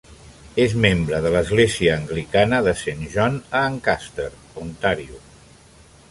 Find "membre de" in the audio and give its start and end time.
0.85-1.33